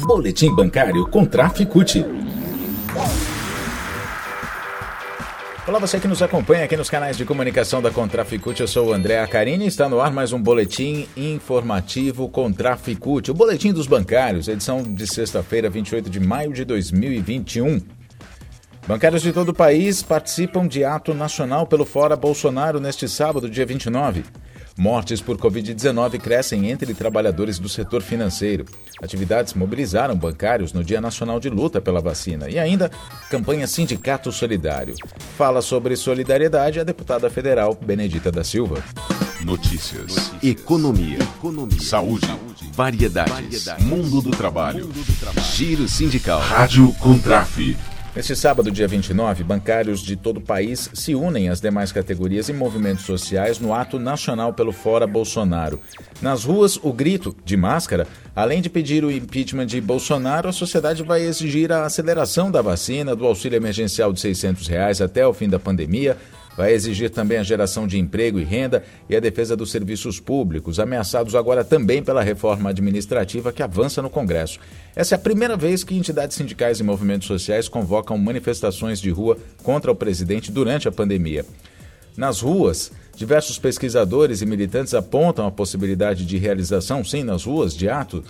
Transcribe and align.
Boletim 0.00 0.54
Bancário 0.54 1.06
com 1.06 1.24
Traficute. 1.24 2.04
Olá, 5.66 5.78
você 5.78 5.98
que 5.98 6.06
nos 6.06 6.22
acompanha 6.22 6.64
aqui 6.64 6.76
nos 6.76 6.90
canais 6.90 7.16
de 7.16 7.24
comunicação 7.24 7.80
da 7.80 7.90
Contraficute, 7.90 8.60
eu 8.60 8.68
sou 8.68 8.88
o 8.88 8.92
André 8.92 9.18
Acarini 9.18 9.64
e 9.64 9.68
está 9.68 9.88
no 9.88 10.00
ar 10.00 10.12
mais 10.12 10.32
um 10.32 10.40
boletim 10.40 11.08
informativo 11.16 12.28
Contraficute, 12.28 13.30
o 13.30 13.34
boletim 13.34 13.72
dos 13.72 13.86
bancários, 13.86 14.48
edição 14.48 14.82
de 14.82 15.06
sexta-feira, 15.06 15.70
28 15.70 16.10
de 16.10 16.20
maio 16.20 16.52
de 16.52 16.64
2021. 16.64 17.80
Bancários 18.86 19.22
de 19.22 19.32
todo 19.32 19.48
o 19.48 19.54
país 19.54 20.02
participam 20.02 20.68
de 20.68 20.84
ato 20.84 21.14
nacional 21.14 21.66
pelo 21.66 21.84
Fora 21.84 22.14
Bolsonaro 22.14 22.78
neste 22.78 23.08
sábado, 23.08 23.50
dia 23.50 23.66
29. 23.66 24.24
Mortes 24.78 25.22
por 25.22 25.38
Covid-19 25.38 26.20
crescem 26.20 26.70
entre 26.70 26.92
trabalhadores 26.92 27.58
do 27.58 27.66
setor 27.68 28.02
financeiro. 28.02 28.66
Atividades 29.02 29.54
mobilizaram 29.54 30.14
bancários 30.14 30.74
no 30.74 30.84
Dia 30.84 31.00
Nacional 31.00 31.40
de 31.40 31.48
Luta 31.48 31.80
pela 31.80 32.00
Vacina. 32.00 32.50
E 32.50 32.58
ainda, 32.58 32.90
campanha 33.30 33.66
Sindicato 33.66 34.30
Solidário. 34.30 34.94
Fala 35.38 35.62
sobre 35.62 35.96
solidariedade 35.96 36.78
a 36.78 36.84
deputada 36.84 37.30
federal 37.30 37.74
Benedita 37.74 38.30
da 38.30 38.44
Silva. 38.44 38.84
Notícias, 39.42 40.14
Notícias. 40.14 40.44
Economia, 40.44 41.18
Economia. 41.20 41.80
Saúde, 41.80 42.26
Saúde. 42.26 42.70
Variedades, 42.74 43.32
Variedades. 43.32 43.84
Mundo, 43.84 44.20
do 44.20 44.30
trabalho. 44.30 44.86
Mundo 44.86 45.04
do 45.04 45.20
Trabalho, 45.20 45.46
Giro 45.46 45.88
Sindical, 45.88 46.40
Rádio 46.40 46.92
Contraf. 46.94 47.56
Neste 48.16 48.34
sábado, 48.34 48.70
dia 48.70 48.88
29, 48.88 49.44
bancários 49.44 50.00
de 50.00 50.16
todo 50.16 50.38
o 50.38 50.40
país 50.40 50.88
se 50.94 51.14
unem 51.14 51.50
às 51.50 51.60
demais 51.60 51.92
categorias 51.92 52.48
e 52.48 52.52
movimentos 52.54 53.04
sociais 53.04 53.58
no 53.58 53.74
ato 53.74 53.98
nacional 53.98 54.54
pelo 54.54 54.72
Fora 54.72 55.06
Bolsonaro. 55.06 55.78
Nas 56.22 56.42
ruas, 56.42 56.80
o 56.82 56.94
grito 56.94 57.36
de 57.44 57.58
máscara, 57.58 58.06
além 58.34 58.62
de 58.62 58.70
pedir 58.70 59.04
o 59.04 59.10
impeachment 59.10 59.66
de 59.66 59.82
Bolsonaro, 59.82 60.48
a 60.48 60.52
sociedade 60.52 61.02
vai 61.02 61.20
exigir 61.20 61.70
a 61.70 61.84
aceleração 61.84 62.50
da 62.50 62.62
vacina, 62.62 63.14
do 63.14 63.26
auxílio 63.26 63.58
emergencial 63.58 64.14
de 64.14 64.20
600 64.20 64.66
reais 64.66 65.02
até 65.02 65.26
o 65.26 65.34
fim 65.34 65.50
da 65.50 65.58
pandemia, 65.58 66.16
Vai 66.56 66.72
exigir 66.72 67.10
também 67.10 67.38
a 67.38 67.42
geração 67.42 67.86
de 67.86 67.98
emprego 67.98 68.40
e 68.40 68.44
renda 68.44 68.82
e 69.08 69.14
a 69.14 69.20
defesa 69.20 69.54
dos 69.54 69.70
serviços 69.70 70.18
públicos, 70.18 70.80
ameaçados 70.80 71.34
agora 71.34 71.62
também 71.62 72.02
pela 72.02 72.22
reforma 72.22 72.70
administrativa 72.70 73.52
que 73.52 73.62
avança 73.62 74.00
no 74.00 74.08
Congresso. 74.08 74.58
Essa 74.94 75.14
é 75.14 75.16
a 75.16 75.20
primeira 75.20 75.56
vez 75.56 75.84
que 75.84 75.94
entidades 75.94 76.36
sindicais 76.36 76.80
e 76.80 76.82
movimentos 76.82 77.26
sociais 77.26 77.68
convocam 77.68 78.16
manifestações 78.16 79.00
de 79.00 79.10
rua 79.10 79.36
contra 79.62 79.92
o 79.92 79.96
presidente 79.96 80.50
durante 80.50 80.88
a 80.88 80.92
pandemia. 80.92 81.44
Nas 82.16 82.40
ruas, 82.40 82.90
diversos 83.14 83.58
pesquisadores 83.58 84.40
e 84.40 84.46
militantes 84.46 84.94
apontam 84.94 85.46
a 85.46 85.50
possibilidade 85.50 86.24
de 86.24 86.38
realização, 86.38 87.04
sim, 87.04 87.22
nas 87.22 87.44
ruas, 87.44 87.76
de 87.76 87.90
ato 87.90 88.24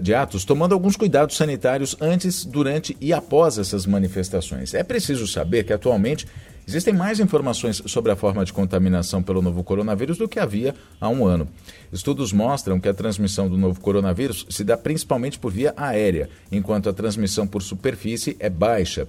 de 0.00 0.14
atos, 0.14 0.44
tomando 0.44 0.74
alguns 0.74 0.96
cuidados 0.96 1.36
sanitários 1.36 1.96
antes, 2.00 2.44
durante 2.44 2.96
e 3.00 3.12
após 3.12 3.58
essas 3.58 3.84
manifestações. 3.84 4.74
É 4.74 4.82
preciso 4.84 5.26
saber 5.26 5.64
que 5.64 5.72
atualmente 5.72 6.26
Existem 6.66 6.94
mais 6.94 7.18
informações 7.18 7.82
sobre 7.86 8.12
a 8.12 8.16
forma 8.16 8.44
de 8.44 8.52
contaminação 8.52 9.22
pelo 9.22 9.42
novo 9.42 9.64
coronavírus 9.64 10.16
do 10.16 10.28
que 10.28 10.38
havia 10.38 10.74
há 11.00 11.08
um 11.08 11.26
ano. 11.26 11.48
Estudos 11.92 12.32
mostram 12.32 12.78
que 12.78 12.88
a 12.88 12.94
transmissão 12.94 13.48
do 13.48 13.56
novo 13.56 13.80
coronavírus 13.80 14.46
se 14.48 14.62
dá 14.62 14.76
principalmente 14.76 15.38
por 15.38 15.50
via 15.50 15.74
aérea, 15.76 16.30
enquanto 16.52 16.88
a 16.88 16.92
transmissão 16.92 17.48
por 17.48 17.62
superfície 17.62 18.36
é 18.38 18.48
baixa. 18.48 19.08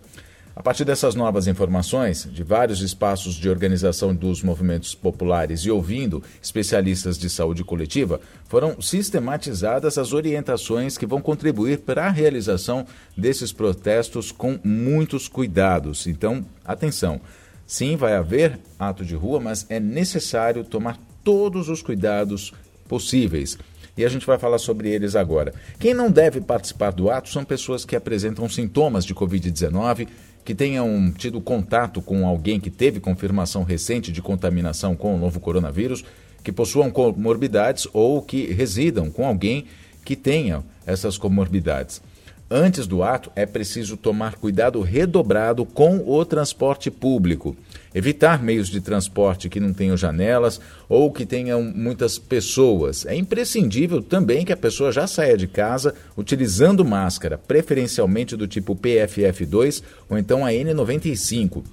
A 0.56 0.62
partir 0.62 0.86
dessas 0.86 1.16
novas 1.16 1.48
informações, 1.48 2.28
de 2.32 2.44
vários 2.44 2.82
espaços 2.82 3.34
de 3.34 3.50
organização 3.50 4.14
dos 4.14 4.44
movimentos 4.44 4.94
populares 4.94 5.62
e 5.62 5.72
ouvindo 5.72 6.22
especialistas 6.42 7.18
de 7.18 7.28
saúde 7.28 7.64
coletiva, 7.64 8.22
foram 8.48 8.80
sistematizadas 8.80 9.98
as 9.98 10.14
orientações 10.14 10.95
que 10.95 11.08
vão 11.08 11.22
contribuir 11.22 11.80
para 11.80 12.06
a 12.06 12.12
realização 12.12 12.86
desses 13.18 13.52
protestos 13.52 14.32
com 14.32 14.60
muitos 14.64 15.28
cuidados. 15.28 16.06
Então, 16.06 16.45
atenção! 16.64 17.20
Sim, 17.66 17.95
vai 17.95 18.14
haver 18.14 18.60
ato 18.78 19.04
de 19.04 19.16
rua, 19.16 19.40
mas 19.40 19.66
é 19.70 19.80
necessário 19.80 20.64
tomar 20.64 21.00
todos 21.23 21.67
os 21.67 21.82
cuidados 21.82 22.54
possíveis. 22.88 23.58
E 23.95 24.04
a 24.04 24.09
gente 24.09 24.26
vai 24.26 24.39
falar 24.39 24.58
sobre 24.58 24.89
eles 24.89 25.15
agora. 25.15 25.54
Quem 25.80 25.93
não 25.93 26.09
deve 26.09 26.42
participar 26.42 26.92
do 26.92 27.09
ato 27.09 27.30
são 27.30 27.45
pessoas 27.45 27.86
que 27.86 27.95
apresentam 27.95 28.49
sintomas 28.49 29.05
de 29.05 29.14
Covid-19, 29.14 30.08
que 30.43 30.55
tenham 30.55 31.11
tido 31.11 31.39
contato 31.39 32.02
com 32.02 32.27
alguém 32.27 32.59
que 32.59 32.70
teve 32.70 32.99
confirmação 32.99 33.64
recente 33.64 34.11
de 34.11 34.21
contaminação 34.21 34.95
com 34.95 35.15
o 35.15 35.20
novo 35.20 35.39
coronavírus, 35.39 36.03
que 36.43 36.52
possuam 36.52 36.92
comorbidades 36.92 37.87
ou 37.93 38.21
que 38.21 38.52
residam 38.52 39.09
com 39.09 39.26
alguém 39.26 39.65
que 40.03 40.15
tenha 40.15 40.64
essas 40.86 41.17
comorbidades. 41.17 42.02
Antes 42.49 42.86
do 42.86 43.02
ato, 43.02 43.32
é 43.36 43.45
preciso 43.45 43.95
tomar 43.95 44.36
cuidado 44.36 44.82
redobrado 44.82 45.65
com 45.65 46.03
o 46.05 46.26
transporte 46.26 46.92
público. 46.92 47.55
Evitar 47.93 48.42
meios 48.42 48.70
de 48.70 48.81
transporte 48.81 49.49
que 49.49 49.59
não 49.59 49.73
tenham 49.73 49.95
janelas 49.95 50.59
ou 50.89 51.11
que 51.11 51.26
tenham 51.26 51.61
muitas 51.61 52.17
pessoas. 52.17 53.05
É 53.05 53.15
imprescindível 53.15 54.02
também 54.02 54.43
que 54.43 54.54
a 54.54 54.58
pessoa 54.58 54.92
já 54.92 55.05
saia 55.05 55.37
de 55.37 55.48
casa 55.48 55.93
utilizando 56.17 56.83
máscara, 56.83 57.37
preferencialmente 57.37 58.36
do 58.36 58.48
tipo 58.48 58.76
PFF2 58.76 59.83
ou 60.09 60.17
então 60.17 60.45
a 60.45 60.49
N95. 60.49 61.64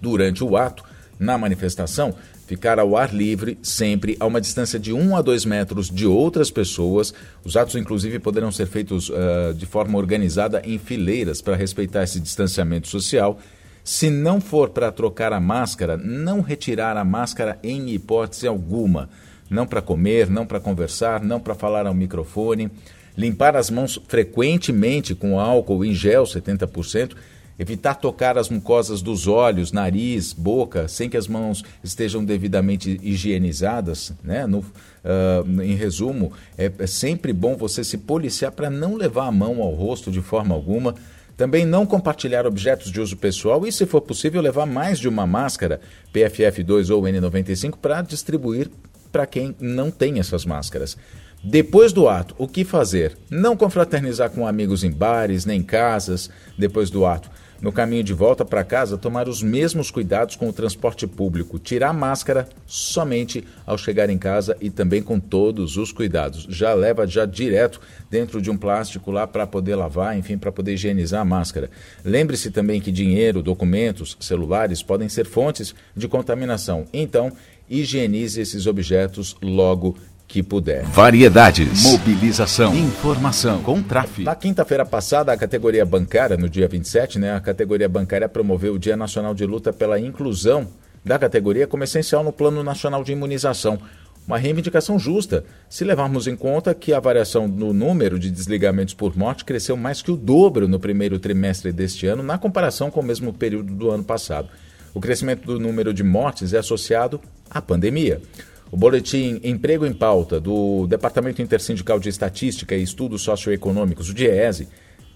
Durante 0.00 0.42
o 0.42 0.56
ato, 0.56 0.82
na 1.18 1.38
manifestação, 1.38 2.14
ficar 2.46 2.78
ao 2.78 2.96
ar 2.96 3.14
livre, 3.14 3.56
sempre 3.62 4.16
a 4.18 4.26
uma 4.26 4.40
distância 4.40 4.78
de 4.78 4.92
1 4.92 5.16
a 5.16 5.22
2 5.22 5.44
metros 5.44 5.88
de 5.88 6.06
outras 6.06 6.50
pessoas. 6.50 7.14
Os 7.44 7.56
atos, 7.56 7.76
inclusive, 7.76 8.18
poderão 8.18 8.50
ser 8.50 8.66
feitos 8.66 9.08
uh, 9.08 9.54
de 9.56 9.64
forma 9.64 9.96
organizada 9.98 10.60
em 10.64 10.78
fileiras 10.78 11.40
para 11.40 11.56
respeitar 11.56 12.02
esse 12.02 12.20
distanciamento 12.20 12.88
social. 12.88 13.38
Se 13.84 14.10
não 14.10 14.40
for 14.40 14.70
para 14.70 14.92
trocar 14.92 15.32
a 15.32 15.40
máscara, 15.40 15.96
não 15.96 16.40
retirar 16.40 16.96
a 16.96 17.04
máscara 17.04 17.58
em 17.62 17.90
hipótese 17.90 18.46
alguma. 18.46 19.08
Não 19.50 19.66
para 19.66 19.82
comer, 19.82 20.30
não 20.30 20.46
para 20.46 20.60
conversar, 20.60 21.22
não 21.22 21.40
para 21.40 21.54
falar 21.54 21.86
ao 21.86 21.94
microfone. 21.94 22.70
Limpar 23.16 23.56
as 23.56 23.70
mãos 23.70 24.00
frequentemente 24.08 25.14
com 25.14 25.38
álcool 25.38 25.84
em 25.84 25.92
gel 25.92 26.24
70% 26.24 27.14
Evitar 27.58 27.94
tocar 27.94 28.38
as 28.38 28.48
mucosas 28.48 29.02
dos 29.02 29.28
olhos, 29.28 29.72
nariz, 29.72 30.32
boca, 30.32 30.88
sem 30.88 31.08
que 31.08 31.18
as 31.18 31.28
mãos 31.28 31.62
estejam 31.84 32.24
devidamente 32.24 32.98
higienizadas. 33.02 34.12
Né? 34.24 34.46
No, 34.46 34.60
uh, 34.60 35.62
em 35.62 35.74
resumo, 35.74 36.32
é, 36.56 36.72
é 36.78 36.86
sempre 36.86 37.32
bom 37.32 37.56
você 37.56 37.84
se 37.84 37.98
policiar 37.98 38.52
para 38.52 38.70
não 38.70 38.96
levar 38.96 39.26
a 39.26 39.32
mão 39.32 39.62
ao 39.62 39.74
rosto 39.74 40.10
de 40.10 40.22
forma 40.22 40.54
alguma. 40.54 40.94
Também 41.36 41.64
não 41.64 41.86
compartilhar 41.86 42.46
objetos 42.46 42.90
de 42.90 43.00
uso 43.00 43.16
pessoal 43.16 43.66
e, 43.66 43.72
se 43.72 43.86
for 43.86 44.00
possível, 44.00 44.40
levar 44.40 44.66
mais 44.66 44.98
de 44.98 45.08
uma 45.08 45.26
máscara 45.26 45.80
PFF2 46.14 46.94
ou 46.94 47.02
N95 47.02 47.76
para 47.80 48.02
distribuir 48.02 48.70
para 49.10 49.26
quem 49.26 49.54
não 49.60 49.90
tem 49.90 50.18
essas 50.18 50.44
máscaras. 50.44 50.96
Depois 51.44 51.92
do 51.92 52.08
ato, 52.08 52.34
o 52.38 52.46
que 52.46 52.64
fazer? 52.64 53.16
Não 53.28 53.56
confraternizar 53.56 54.30
com 54.30 54.46
amigos 54.46 54.84
em 54.84 54.90
bares, 54.90 55.44
nem 55.44 55.62
casas 55.62 56.30
depois 56.56 56.88
do 56.88 57.04
ato. 57.04 57.28
No 57.62 57.70
caminho 57.70 58.02
de 58.02 58.12
volta 58.12 58.44
para 58.44 58.64
casa, 58.64 58.98
tomar 58.98 59.28
os 59.28 59.40
mesmos 59.40 59.88
cuidados 59.88 60.34
com 60.34 60.48
o 60.48 60.52
transporte 60.52 61.06
público, 61.06 61.60
tirar 61.60 61.90
a 61.90 61.92
máscara 61.92 62.48
somente 62.66 63.44
ao 63.64 63.78
chegar 63.78 64.10
em 64.10 64.18
casa 64.18 64.56
e 64.60 64.68
também 64.68 65.00
com 65.00 65.20
todos 65.20 65.76
os 65.76 65.92
cuidados. 65.92 66.44
Já 66.50 66.74
leva 66.74 67.06
já 67.06 67.24
direto 67.24 67.80
dentro 68.10 68.42
de 68.42 68.50
um 68.50 68.56
plástico 68.56 69.12
lá 69.12 69.28
para 69.28 69.46
poder 69.46 69.76
lavar, 69.76 70.18
enfim, 70.18 70.36
para 70.36 70.50
poder 70.50 70.74
higienizar 70.74 71.20
a 71.20 71.24
máscara. 71.24 71.70
Lembre-se 72.04 72.50
também 72.50 72.80
que 72.80 72.90
dinheiro, 72.90 73.40
documentos, 73.44 74.16
celulares 74.18 74.82
podem 74.82 75.08
ser 75.08 75.24
fontes 75.24 75.72
de 75.96 76.08
contaminação. 76.08 76.86
Então, 76.92 77.30
higienize 77.70 78.40
esses 78.40 78.66
objetos 78.66 79.36
logo 79.40 79.96
que 80.26 80.42
puder. 80.42 80.84
Variedades, 80.84 81.82
mobilização, 81.82 82.74
informação, 82.74 83.62
com 83.62 83.82
tráfego. 83.82 84.24
Na 84.24 84.34
quinta-feira 84.34 84.84
passada, 84.86 85.32
a 85.32 85.36
categoria 85.36 85.84
bancária, 85.84 86.36
no 86.36 86.48
dia 86.48 86.66
27, 86.66 87.18
né, 87.18 87.34
a 87.34 87.40
categoria 87.40 87.88
bancária 87.88 88.28
promoveu 88.28 88.74
o 88.74 88.78
Dia 88.78 88.96
Nacional 88.96 89.34
de 89.34 89.44
Luta 89.44 89.72
pela 89.72 90.00
Inclusão 90.00 90.68
da 91.04 91.18
categoria 91.18 91.66
como 91.66 91.84
essencial 91.84 92.22
no 92.22 92.32
Plano 92.32 92.62
Nacional 92.62 93.02
de 93.02 93.12
Imunização. 93.12 93.78
Uma 94.26 94.38
reivindicação 94.38 95.00
justa, 95.00 95.44
se 95.68 95.84
levarmos 95.84 96.28
em 96.28 96.36
conta 96.36 96.72
que 96.74 96.92
a 96.92 97.00
variação 97.00 97.48
no 97.48 97.72
número 97.72 98.20
de 98.20 98.30
desligamentos 98.30 98.94
por 98.94 99.16
morte 99.18 99.44
cresceu 99.44 99.76
mais 99.76 100.00
que 100.00 100.12
o 100.12 100.16
dobro 100.16 100.68
no 100.68 100.78
primeiro 100.78 101.18
trimestre 101.18 101.72
deste 101.72 102.06
ano, 102.06 102.22
na 102.22 102.38
comparação 102.38 102.88
com 102.88 103.00
o 103.00 103.04
mesmo 103.04 103.32
período 103.32 103.74
do 103.74 103.90
ano 103.90 104.04
passado. 104.04 104.48
O 104.94 105.00
crescimento 105.00 105.44
do 105.44 105.58
número 105.58 105.92
de 105.92 106.04
mortes 106.04 106.52
é 106.52 106.58
associado 106.58 107.20
à 107.50 107.60
pandemia. 107.60 108.20
O 108.72 108.76
boletim 108.76 109.38
Emprego 109.44 109.84
em 109.84 109.92
Pauta 109.92 110.40
do 110.40 110.86
Departamento 110.86 111.42
Intersindical 111.42 112.00
de 112.00 112.08
Estatística 112.08 112.74
e 112.74 112.82
Estudos 112.82 113.20
Socioeconômicos, 113.20 114.08
o 114.08 114.14
DIEESE, 114.14 114.66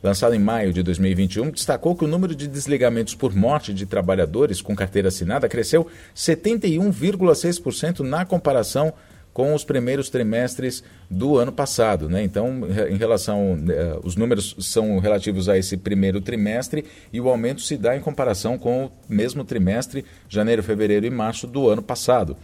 lançado 0.03 0.35
em 0.35 0.38
maio 0.38 0.75
de 0.75 0.82
2021, 0.82 1.53
destacou 1.53 1.97
que 1.97 2.05
o 2.05 2.06
número 2.06 2.35
de 2.35 2.47
desligamentos 2.47 3.14
por 3.14 3.35
morte 3.35 3.73
de 3.73 3.87
trabalhadores 3.87 4.61
com 4.61 4.76
carteira 4.76 5.08
assinada 5.08 5.49
cresceu 5.49 5.87
71,6% 6.14 8.00
na 8.00 8.26
comparação 8.26 8.93
com 9.32 9.55
os 9.55 9.64
primeiros 9.64 10.11
trimestres 10.11 10.85
do 11.11 11.38
ano 11.38 11.50
passado. 11.50 12.11
Né? 12.11 12.23
Então, 12.25 12.61
em 12.91 12.97
relação, 12.99 13.59
eh, 13.70 13.99
os 14.05 14.17
números 14.17 14.55
são 14.59 14.99
relativos 14.99 15.49
a 15.49 15.56
esse 15.56 15.79
primeiro 15.79 16.20
trimestre 16.20 16.85
e 17.11 17.19
o 17.23 17.29
aumento 17.31 17.62
se 17.62 17.79
dá 17.79 17.97
em 17.97 18.00
comparação 18.00 18.59
com 18.59 18.85
o 18.85 18.93
mesmo 19.09 19.44
trimestre, 19.44 20.05
janeiro, 20.29 20.62
fevereiro 20.62 21.06
e 21.06 21.11
março 21.11 21.47
do 21.47 21.70
ano 21.70 21.81
passado. 21.81 22.37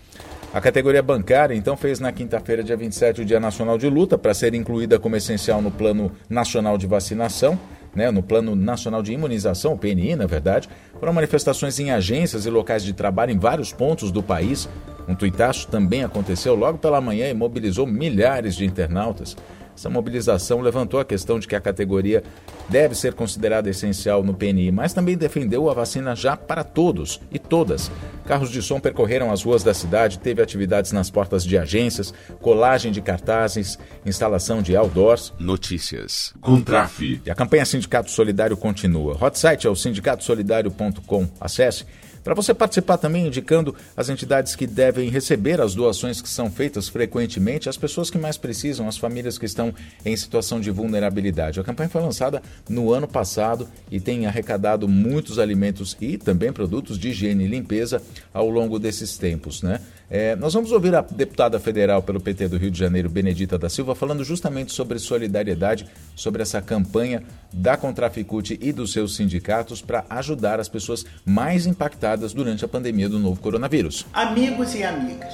A 0.52 0.60
categoria 0.60 1.02
bancária, 1.02 1.54
então, 1.54 1.76
fez 1.76 1.98
na 1.98 2.12
quinta-feira, 2.12 2.62
dia 2.62 2.76
27, 2.76 3.22
o 3.22 3.24
Dia 3.24 3.40
Nacional 3.40 3.78
de 3.78 3.88
Luta, 3.88 4.18
para 4.18 4.34
ser 4.34 4.54
incluída 4.54 4.98
como 4.98 5.16
essencial 5.16 5.62
no 5.62 5.70
Plano 5.70 6.12
Nacional 6.28 6.76
de 6.76 6.86
Vacinação 6.86 7.58
né, 7.94 8.10
no 8.10 8.22
Plano 8.22 8.56
Nacional 8.56 9.02
de 9.02 9.12
Imunização, 9.12 9.76
PNI, 9.76 10.16
na 10.16 10.26
verdade, 10.26 10.68
foram 10.98 11.12
manifestações 11.12 11.78
em 11.78 11.90
agências 11.90 12.46
e 12.46 12.50
locais 12.50 12.82
de 12.82 12.92
trabalho 12.92 13.32
em 13.32 13.38
vários 13.38 13.72
pontos 13.72 14.10
do 14.10 14.22
país. 14.22 14.68
Um 15.08 15.14
tuitaço 15.14 15.68
também 15.68 16.04
aconteceu 16.04 16.54
logo 16.54 16.78
pela 16.78 17.00
manhã 17.00 17.28
e 17.28 17.34
mobilizou 17.34 17.86
milhares 17.86 18.54
de 18.56 18.64
internautas. 18.64 19.36
Essa 19.76 19.88
mobilização 19.88 20.60
levantou 20.60 21.00
a 21.00 21.04
questão 21.04 21.38
de 21.38 21.48
que 21.48 21.56
a 21.56 21.60
categoria 21.60 22.22
deve 22.68 22.94
ser 22.94 23.14
considerada 23.14 23.70
essencial 23.70 24.22
no 24.22 24.34
PNI, 24.34 24.70
mas 24.70 24.92
também 24.92 25.16
defendeu 25.16 25.68
a 25.70 25.74
vacina 25.74 26.14
já 26.14 26.36
para 26.36 26.62
todos 26.62 27.20
e 27.30 27.38
todas. 27.38 27.90
Carros 28.26 28.50
de 28.50 28.62
som 28.62 28.78
percorreram 28.78 29.32
as 29.32 29.42
ruas 29.42 29.62
da 29.62 29.74
cidade, 29.74 30.18
teve 30.18 30.42
atividades 30.42 30.92
nas 30.92 31.10
portas 31.10 31.44
de 31.44 31.58
agências, 31.58 32.14
colagem 32.40 32.92
de 32.92 33.00
cartazes, 33.00 33.78
instalação 34.06 34.62
de 34.62 34.76
outdoors. 34.76 35.32
Notícias. 35.38 36.32
Contrafe. 36.40 37.20
E 37.24 37.30
a 37.30 37.34
campanha 37.34 37.64
Sindicato 37.64 38.10
Solidário 38.10 38.56
continua. 38.56 39.16
Hot 39.20 39.38
site 39.38 39.66
é 39.66 39.70
o 39.70 39.76
sindicatosolidario.com. 39.76 41.28
Acesse 41.40 41.84
para 42.22 42.34
você 42.34 42.54
participar 42.54 42.98
também 42.98 43.26
indicando 43.26 43.74
as 43.96 44.08
entidades 44.08 44.54
que 44.54 44.66
devem 44.66 45.08
receber 45.08 45.60
as 45.60 45.74
doações 45.74 46.22
que 46.22 46.28
são 46.28 46.50
feitas 46.50 46.88
frequentemente, 46.88 47.68
as 47.68 47.76
pessoas 47.76 48.10
que 48.10 48.18
mais 48.18 48.36
precisam, 48.36 48.86
as 48.86 48.96
famílias 48.96 49.38
que 49.38 49.46
estão 49.46 49.74
em 50.04 50.16
situação 50.16 50.60
de 50.60 50.70
vulnerabilidade. 50.70 51.58
A 51.58 51.64
campanha 51.64 51.88
foi 51.88 52.00
lançada 52.00 52.40
no 52.68 52.92
ano 52.92 53.08
passado 53.08 53.68
e 53.90 54.00
tem 54.00 54.26
arrecadado 54.26 54.88
muitos 54.88 55.38
alimentos 55.38 55.96
e 56.00 56.16
também 56.16 56.52
produtos 56.52 56.98
de 56.98 57.08
higiene 57.08 57.44
e 57.44 57.48
limpeza 57.48 58.00
ao 58.32 58.48
longo 58.48 58.78
desses 58.78 59.16
tempos, 59.16 59.62
né? 59.62 59.80
É, 60.10 60.36
nós 60.36 60.52
vamos 60.52 60.70
ouvir 60.72 60.94
a 60.94 61.00
deputada 61.00 61.58
federal 61.58 62.02
pelo 62.02 62.20
PT 62.20 62.48
do 62.48 62.58
Rio 62.58 62.70
de 62.70 62.78
Janeiro, 62.78 63.08
Benedita 63.08 63.56
da 63.58 63.70
Silva, 63.70 63.94
falando 63.94 64.22
justamente 64.22 64.70
sobre 64.70 64.98
solidariedade, 64.98 65.86
sobre 66.14 66.42
essa 66.42 66.60
campanha 66.60 67.22
da 67.50 67.78
Contraficute 67.78 68.58
e 68.60 68.72
dos 68.72 68.92
seus 68.92 69.16
sindicatos 69.16 69.80
para 69.80 70.04
ajudar 70.10 70.60
as 70.60 70.68
pessoas 70.68 71.06
mais 71.24 71.66
impactadas 71.66 72.34
durante 72.34 72.62
a 72.62 72.68
pandemia 72.68 73.08
do 73.08 73.18
novo 73.18 73.40
coronavírus. 73.40 74.04
Amigos 74.12 74.74
e 74.74 74.84
amigas, 74.84 75.32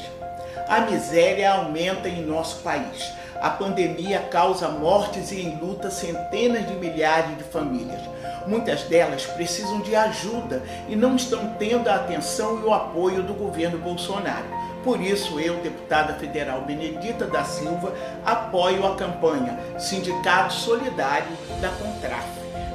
a 0.69 0.83
miséria 0.83 1.51
aumenta 1.51 2.09
em 2.09 2.25
nosso 2.25 2.63
país. 2.63 3.13
A 3.41 3.51
pandemia 3.51 4.21
causa 4.31 4.69
mortes 4.69 5.33
e 5.33 5.41
enluta 5.41 5.91
centenas 5.91 6.67
de 6.69 6.75
milhares 6.75 7.37
de 7.39 7.45
famílias. 7.45 8.01
Muitas 8.49 8.85
delas 8.85 9.27
precisam 9.27 9.83
de 9.83 9.95
ajuda 9.95 10.63
e 10.89 10.97
não 10.97 11.17
estão 11.17 11.55
tendo 11.59 11.87
a 11.87 11.97
atenção 11.97 12.59
e 12.59 12.65
o 12.65 12.73
apoio 12.73 13.23
do 13.23 13.35
governo 13.35 13.77
Bolsonaro. 13.77 14.47
Por 14.83 15.03
isso, 15.03 15.39
eu, 15.39 15.57
deputada 15.57 16.15
federal 16.15 16.63
Benedita 16.63 17.27
da 17.27 17.45
Silva, 17.45 17.93
apoio 18.25 18.87
a 18.87 18.97
campanha 18.97 19.59
Sindicato 19.79 20.55
Solidário 20.55 21.29
da 21.61 21.69
Contraf, 21.69 22.27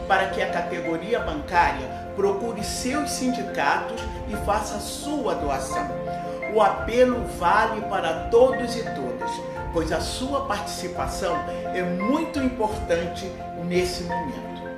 para 0.08 0.28
que 0.28 0.44
a 0.44 0.52
categoria 0.52 1.20
bancária 1.22 1.88
procure 2.16 2.64
seus 2.64 3.10
sindicatos 3.10 4.00
e 4.30 4.36
faça 4.46 4.78
sua 4.80 5.34
doação. 5.34 5.88
O 6.54 6.62
apelo 6.62 7.25
vale 7.40 7.81
para 7.81 8.30
todos 8.30 8.75
e 8.75 8.84
todas, 8.84 9.31
pois 9.74 9.92
a 9.92 10.00
sua 10.00 10.46
participação 10.46 11.36
é 11.74 11.81
muito 11.81 12.38
importante 12.38 13.25
nesse 13.66 14.04
momento. 14.04 14.73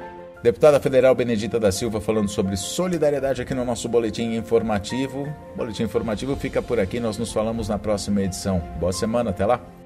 Deputada 0.45 0.79
Federal 0.79 1.15
Benedita 1.15 1.59
da 1.59 1.71
Silva 1.71 1.99
falando 1.99 2.29
sobre 2.29 2.55
solidariedade 2.55 3.41
aqui 3.41 3.55
no 3.55 3.65
nosso 3.65 3.89
boletim 3.89 4.35
informativo. 4.35 5.23
O 5.53 5.57
boletim 5.57 5.81
informativo 5.81 6.35
fica 6.35 6.61
por 6.61 6.79
aqui, 6.79 6.99
nós 6.99 7.17
nos 7.17 7.33
falamos 7.33 7.67
na 7.67 7.79
próxima 7.79 8.21
edição. 8.21 8.59
Boa 8.79 8.93
semana, 8.93 9.31
até 9.31 9.43
lá. 9.43 9.59